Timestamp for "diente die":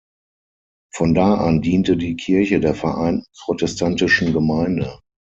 1.61-2.15